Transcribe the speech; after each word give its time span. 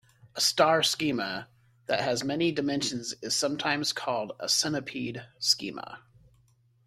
A 0.33 0.41
star 0.41 0.81
schema 0.81 1.47
that 1.85 2.01
has 2.01 2.23
many 2.23 2.51
dimensions 2.51 3.13
is 3.21 3.35
sometimes 3.35 3.93
called 3.93 4.31
a 4.39 4.49
"centipede 4.49 5.23
schema". 5.37 5.99